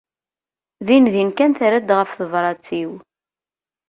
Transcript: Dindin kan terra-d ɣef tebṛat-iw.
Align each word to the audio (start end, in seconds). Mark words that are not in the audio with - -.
Dindin 0.85 1.29
kan 1.37 1.51
terra-d 1.53 1.89
ɣef 1.97 2.11
tebṛat-iw. 2.19 2.91